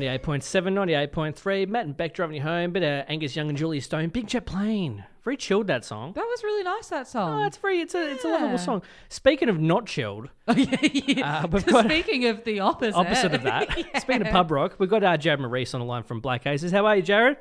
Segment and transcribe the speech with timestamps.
[0.00, 0.72] 98.7,
[1.12, 1.68] 98.3.
[1.68, 2.70] Matt and Beck driving you home.
[2.72, 4.08] Bit of Angus Young and Julia Stone.
[4.10, 5.04] Big Jet Plane.
[5.24, 6.12] Very chilled that song.
[6.14, 6.88] That was really nice.
[6.88, 7.42] That song.
[7.42, 7.80] Oh, it's very.
[7.80, 8.12] It's a.
[8.12, 8.34] It's a Yeah.
[8.34, 8.82] lovable song.
[9.08, 11.42] Speaking of not chilled, Oh, yeah, yeah.
[11.44, 13.76] Uh, we've got- Speaking of the opposite, opposite of that.
[13.78, 13.98] Yeah.
[13.98, 16.72] Speaking of pub rock, we've got our Jared Maurice on the line from Black Aces.
[16.72, 17.36] How are you, Jared?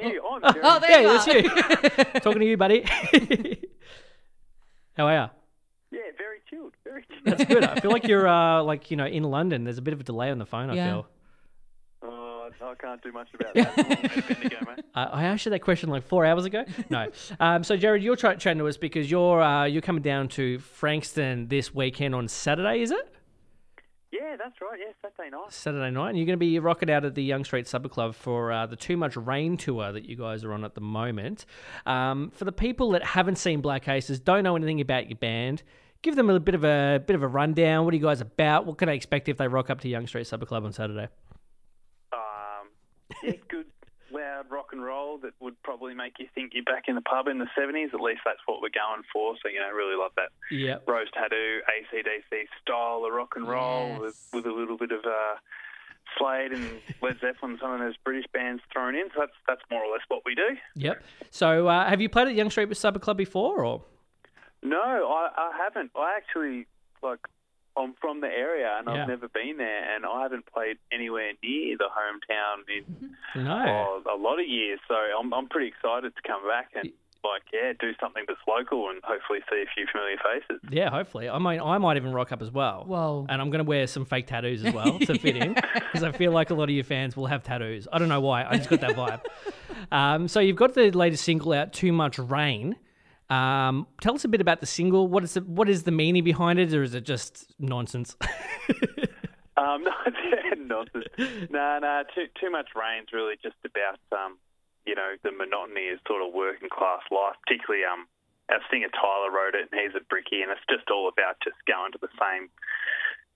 [0.00, 0.80] You on, Oh, Jerry?
[0.80, 2.14] there Yeah, you that's are.
[2.14, 2.20] you.
[2.20, 2.84] Talking to you, buddy.
[4.96, 5.30] How are you?
[6.58, 6.74] Yeah, chilled.
[6.84, 7.38] Very chilled.
[7.38, 7.64] That's good.
[7.64, 9.64] I feel like you're uh, like you know in London.
[9.64, 10.70] There's a bit of a delay on the phone.
[10.70, 10.86] I Yeah.
[10.90, 11.06] feel.
[12.02, 13.72] Oh, I can't do much about that.
[13.76, 14.84] It's Bendigo, mate.
[14.94, 16.64] Uh, I asked you that question like four hours ago.
[16.88, 17.08] No.
[17.40, 20.58] um, so Jared, you're try- chatting to us because you're uh, you're coming down to
[20.58, 23.14] Frankston this weekend on Saturday, is it?
[24.10, 24.78] Yeah, that's right.
[24.80, 25.52] Yeah, Saturday night.
[25.52, 28.14] Saturday night, and you're going to be rocking out at the Young Street Supper Club
[28.14, 31.44] for uh, the Too Much Rain tour that you guys are on at the moment.
[31.84, 35.62] Um, for the people that haven't seen Black Aces, don't know anything about your band,
[36.02, 37.84] give them a bit of a bit of a rundown.
[37.84, 38.66] What are you guys about?
[38.66, 41.08] What can I expect if they rock up to Young Street Supper Club on Saturday?
[42.12, 42.68] Um,
[43.22, 43.66] yeah, good
[44.10, 47.28] loud rock and roll that would probably make you think you're back in the pub
[47.28, 47.92] in the 70s.
[47.92, 49.34] At least that's what we're going for.
[49.42, 50.76] So, you know, really love that Yeah.
[50.86, 54.00] Rose Tattoo, ACDC style of rock and roll Yes.
[54.00, 55.36] with, with a little bit of uh,
[56.18, 59.08] Slade and Led Zeppelin, some of those British bands thrown in.
[59.14, 60.56] So that's, that's more or less what we do.
[60.76, 61.02] Yep.
[61.30, 63.82] So, uh, have you played at Young Street Supper Club before, or?
[64.62, 65.90] No, I, I haven't.
[65.96, 66.66] I actually
[67.02, 67.20] like.
[67.76, 69.02] I'm from the area and Yeah.
[69.02, 74.00] I've never been there, and I haven't played anywhere near the hometown in No.
[74.04, 74.80] oh, a lot of years.
[74.88, 76.90] So I'm I'm pretty excited to come back and
[77.22, 80.60] like yeah, do something that's local and hopefully see a few familiar faces.
[80.72, 81.28] Yeah, hopefully.
[81.28, 82.82] I mean, I might even rock up as well.
[82.84, 83.26] Whoa.
[83.28, 86.10] And I'm going to wear some fake tattoos as well to fit in because I
[86.10, 87.86] feel like a lot of your fans will have tattoos.
[87.92, 88.44] I don't know why.
[88.44, 89.20] I just got that vibe.
[89.92, 92.74] um, so you've got the latest single out, Too Much Rain.
[93.30, 95.06] Um, tell us a bit about the single.
[95.08, 98.16] What is the, what is the meaning behind it, or is it just nonsense?
[99.58, 99.82] Um,
[100.54, 101.10] no, nonsense.
[101.50, 104.38] No, no, too too much rain's really just about um,
[104.86, 107.34] you know, the monotony of sort of working class life.
[107.44, 108.06] Particularly, um,
[108.54, 111.56] our singer Tyler wrote it, and he's a brickie, and it's just all about just
[111.66, 112.48] going to the same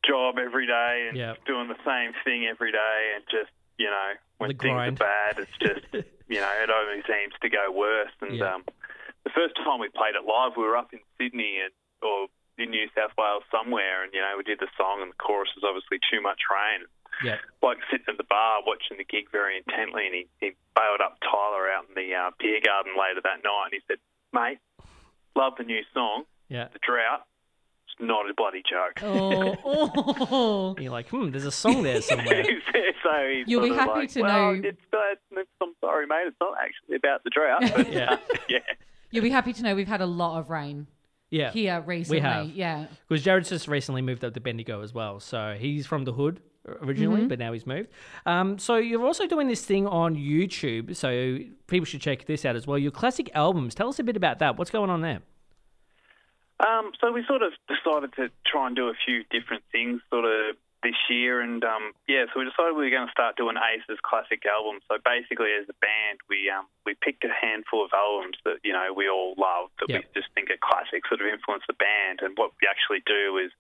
[0.06, 1.44] job every day and Yep.
[1.44, 5.03] doing the same thing every day, and just you know, when The things grind.
[5.03, 5.82] are bad, it's just
[6.30, 8.14] you know, it only seems to go worse.
[8.22, 8.54] And Yeah.
[8.54, 8.64] um,
[9.32, 11.72] the first time we played it live, we were up in Sydney and
[12.04, 12.28] or
[12.60, 15.48] in New South Wales somewhere, and you know, we did the song, and the chorus
[15.56, 16.84] was obviously too much rain.
[17.25, 17.38] yeah.
[17.65, 21.16] Bloke sitting at the bar watching the gig very intently, and he, he bailed up
[21.25, 23.97] Tyler out in the uh, beer garden later that night, and he said,
[24.37, 24.59] "Mate,
[25.34, 26.69] love the new song, Yeah.
[26.72, 27.25] The Drought.
[27.88, 30.76] It's not a bloody joke." Oh, oh.
[30.81, 32.44] You're like, hmm, there's a song there somewhere.
[32.44, 36.26] so he's You'll be happy like, to well, know- It's, uh, it's, I'm sorry, mate.
[36.28, 37.62] It's not actually about the drought.
[37.75, 38.16] But, Yeah.
[38.48, 38.59] yeah.
[39.12, 40.88] You'll be happy to know we've had a lot of rain
[41.30, 41.52] yeah.
[41.52, 42.18] here recently.
[42.18, 42.46] We have.
[42.50, 42.86] Yeah.
[43.08, 45.20] Because Jared's just recently moved up to Bendigo as well.
[45.20, 46.40] So he's from the hood
[46.82, 47.28] originally, Mm-hmm.
[47.28, 47.88] but now he's moved.
[48.24, 50.96] Um, so you're also doing this thing on YouTube.
[50.96, 52.78] So people should check this out as well.
[52.78, 53.74] Your classic albums.
[53.74, 54.56] Tell us a bit about that.
[54.56, 55.20] What's going on there?
[56.60, 60.24] Um, so we sort of decided to try and do a few different things sort
[60.24, 61.41] of this year.
[61.41, 64.82] And, um, yeah, so we decided we were going to start doing Ace's classic albums.
[64.91, 68.75] So basically, as a band, we um, we picked a handful of albums that, you
[68.75, 69.98] know, we all love, that Yep.
[70.03, 72.21] we just think are classic, sort of influence the band.
[72.22, 73.54] And what we actually do is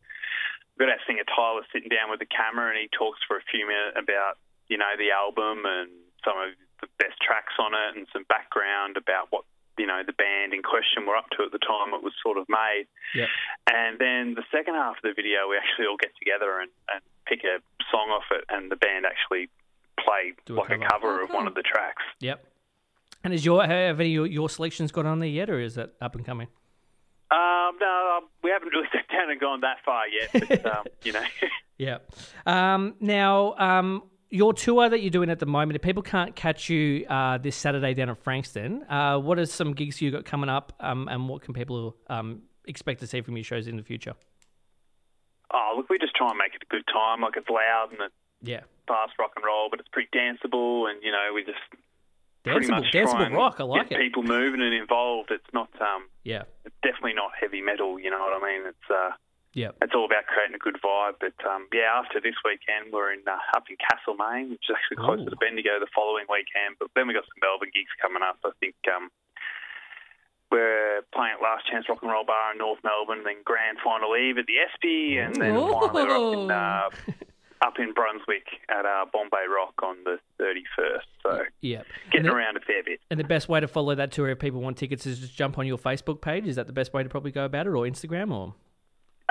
[0.74, 3.44] we've got our singer Tyler sitting down with the camera and he talks for a
[3.50, 5.90] few minutes about, you know, the album and
[6.26, 9.46] some of the best tracks on it and some background about what,
[9.78, 12.36] you know, the band in question were up to at the time it was sort
[12.38, 12.86] of made.
[13.14, 13.26] Yeah.
[13.70, 17.00] And then the second half of the video, we actually all get together and, and
[17.26, 17.60] pick a
[17.90, 19.48] song off it, and the band actually
[19.98, 20.88] play Do like a cover.
[20.88, 22.02] cover Oh, of one of the tracks.
[22.20, 22.44] Yep.
[23.24, 25.94] And is your have any of your selections got on there yet, or is that
[26.00, 26.48] up and coming?
[27.30, 30.84] Um, no, um, we haven't really sat down and gone that far yet, but, um,
[31.02, 31.22] you know.
[31.78, 31.98] Yeah.
[32.46, 36.70] Um, now, um, your tour that you're doing at the moment, if people can't catch
[36.70, 40.48] you uh, this Saturday down at Frankston, uh, what are some gigs you got coming
[40.48, 43.82] up, um, and what can people um, expect to see from your shows in the
[43.82, 44.14] future?
[45.54, 47.20] oh, look, we just try and make it a good time.
[47.20, 48.60] Like, it's loud and it's Yeah.
[48.88, 51.60] fast rock and roll, but it's pretty danceable, and, you know, we just
[52.42, 53.60] Danceable, danceable rock.
[53.60, 54.02] I like get it.
[54.02, 55.30] people moving and involved.
[55.30, 56.44] It's not, um, Yeah.
[56.64, 58.66] it's definitely not heavy metal, you know what I mean?
[58.66, 59.10] It's, uh,
[59.54, 59.76] Yeah.
[59.84, 61.20] it's all about creating a good vibe.
[61.20, 65.04] But um, yeah, after this weekend, we're in uh, up in Castlemaine, which is actually
[65.04, 65.24] close Ooh.
[65.28, 66.80] to the Bendigo the following weekend.
[66.80, 68.40] But then we got some Melbourne gigs coming up.
[68.44, 69.12] I think um,
[70.50, 74.16] we're playing at Last Chance Rock and Roll Bar in North Melbourne, then Grand Final
[74.16, 75.72] Eve at the Espy, and then Ooh.
[75.72, 76.88] finally we're up in, uh,
[77.66, 81.08] up in Brunswick at uh, Bombay Rock on the 31st.
[81.22, 81.82] So Yeah.
[82.10, 83.00] getting the, around a fair bit.
[83.10, 85.58] and the best way to follow that tour if people want tickets is just jump
[85.58, 86.46] on your Facebook page.
[86.46, 88.54] Is that the best way to probably go about it, or Instagram, or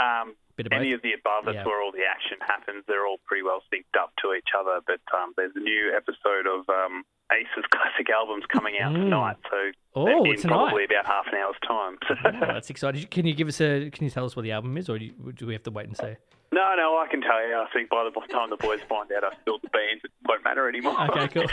[0.03, 0.50] Um, Bit of both.
[0.71, 1.45] Any of the above.
[1.45, 1.65] That's Yeah.
[1.65, 2.83] where all the action happens.
[2.87, 4.79] They're all pretty well synced up to each other.
[4.85, 9.03] But um, there's a new episode of um, Ace's classic albums coming out Mm.
[9.09, 9.37] tonight.
[9.49, 9.57] So
[9.95, 10.53] Oh, in tonight.
[10.71, 11.97] probably about half an hour's time.
[12.41, 13.05] Oh, that's exciting.
[13.07, 13.89] Can you give us a?
[13.89, 15.97] Can you tell us what the album is, or do, we have to wait and
[15.97, 16.15] see?
[16.53, 17.55] no, no, I can tell you.
[17.55, 20.43] I think by the time the boys find out I've spilled the beans, it won't
[20.43, 20.95] matter anymore.
[21.09, 21.45] Okay, cool.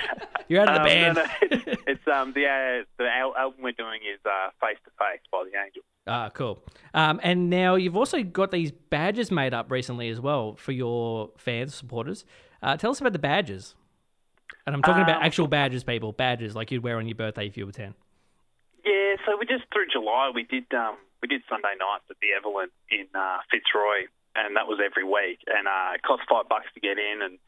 [0.48, 1.16] You're out of the Um, band.
[1.16, 4.90] no, no, it's, it's um the uh, the album we're doing is uh, Face to
[4.98, 5.27] Face by the Angels.
[6.08, 6.62] Ah, cool.
[6.94, 11.30] Um, and now you've also got these badges made up recently as well for your
[11.36, 12.24] fans, supporters.
[12.62, 13.74] Uh, tell us about the badges.
[14.66, 16.12] And I'm talking about Um, actual badges, people.
[16.12, 17.94] Badges like you'd wear on your birthday if you were 10.
[18.84, 22.32] Yeah, so we just through July we did um we did Sunday nights at the
[22.32, 24.06] Evelyn in uh, Fitzroy,
[24.36, 27.38] and that was every week, and uh, it cost five bucks to get in, and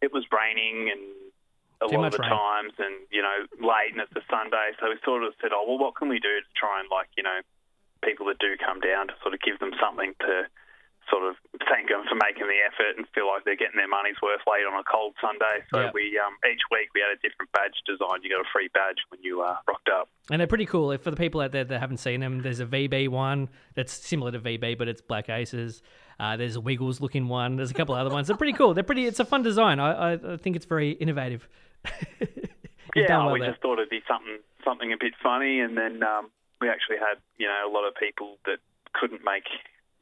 [0.00, 1.02] it was raining and
[1.82, 2.30] a Too lot of the rain.
[2.30, 5.64] times, and you know late, and it's a Sunday, so we sort of said, oh
[5.68, 7.40] well, what can we do to try and like you know
[8.06, 10.46] people that do come down to sort of give them something to
[11.10, 11.34] sort of
[11.70, 14.66] thank them for making the effort and feel like they're getting their money's worth late
[14.66, 15.62] on a cold Sunday.
[15.70, 18.22] So we um, each week we had a different badge design.
[18.22, 20.08] You got a free badge when you uh, rocked up.
[20.30, 20.96] And they're pretty cool.
[20.98, 24.32] For the people out there that haven't seen them, there's a VB one that's similar
[24.32, 25.82] to VB, but it's Black Aces.
[26.18, 27.56] Uh, there's a Wiggles looking one.
[27.56, 28.26] There's a couple other ones.
[28.26, 28.74] They're pretty cool.
[28.74, 29.06] They're pretty.
[29.06, 29.78] It's a fun design.
[29.78, 31.46] I, I, I think it's very innovative.
[32.96, 33.50] Yeah, well we there.
[33.50, 36.30] just thought it'd be something something a bit funny, and then um,
[36.60, 38.58] we actually had you know a lot of people that
[38.94, 39.44] couldn't make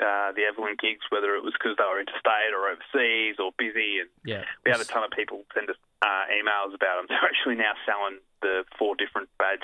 [0.01, 4.01] uh, the Evelyn gigs, whether it was because they were interstate or overseas or busy,
[4.03, 4.45] and Yeah.
[4.65, 7.07] we had a ton of people send us uh, emails about them.
[7.09, 9.63] They're actually now selling the four different badge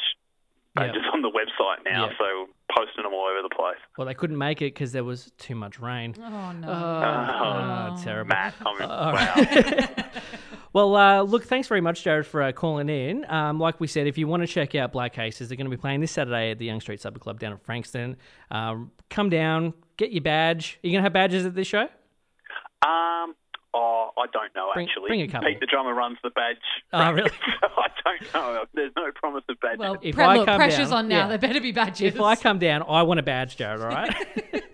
[0.77, 0.87] Yeah.
[0.87, 2.17] badges on the website now, Yeah.
[2.19, 3.79] so posting them all over the place.
[3.99, 6.15] Well, they couldn't make it because there was too much rain.
[6.19, 6.69] Oh no.
[6.71, 8.03] Oh, Oh.
[8.05, 8.29] terrible.
[8.29, 9.35] Matt, I mean, All wow.
[10.75, 10.85] right.
[10.85, 13.25] well, uh, look, thanks very much, Jared, for uh, calling in.
[13.31, 15.77] Um, like we said, if you want to check out Black Aces, they're going to
[15.77, 18.17] be playing this Saturday at the Young Street Supper Club down at Frankston.
[18.51, 20.79] Um, come down, get your badge.
[20.83, 21.89] Are you going to have badges at this show?
[22.83, 23.35] Um,
[23.75, 25.09] oh, I don't know Bring- actually.
[25.09, 25.49] bring a couple.
[25.49, 26.57] Pete the drummer runs the badge.
[26.93, 27.29] Oh, really?
[27.61, 28.65] so I don't know.
[28.75, 29.79] There's no promise of badges.
[29.79, 31.17] Well, If pre- I look, come pressure's down- on now.
[31.19, 31.29] yeah.
[31.29, 32.15] There better be badges.
[32.15, 34.15] If I come down, I want a badge, Jared, all right?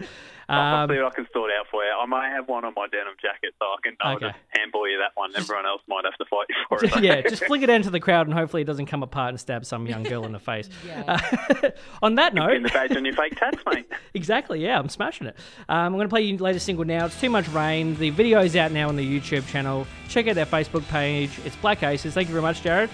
[0.49, 1.91] I'll um, see what I can sort out for you.
[1.91, 4.27] I may have one on my denim jacket, so I can I'll Okay.
[4.29, 5.33] just handball you that one.
[5.37, 7.03] Everyone else might have to fight you for it.
[7.03, 9.65] yeah, just fling it into the crowd and hopefully it doesn't come apart and stab
[9.65, 10.69] some young girl in the face.
[10.87, 11.03] Yeah.
[11.09, 11.71] Uh,
[12.03, 13.91] on that note, Pin the badge on your fake tats, mate.
[14.15, 15.37] Exactly, yeah, I'm smashing it.
[15.69, 17.07] Um, I'm going to play your latest single now.
[17.07, 17.97] It's Too Much Rain.
[17.97, 19.87] The video is out now on the YouTube channel.
[20.09, 21.31] Check out their Facebook page.
[21.45, 22.15] It's Black Aces.
[22.15, 22.91] Thank you very much, Jared.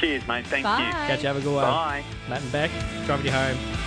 [0.00, 0.46] Cheers, mate.
[0.46, 0.78] Thank Bye.
[0.86, 0.90] you.
[0.92, 1.28] Catch you.
[1.28, 1.64] Have a good one.
[1.64, 2.04] Bye.
[2.28, 2.70] Matt and Beck,
[3.06, 3.81] driving you home.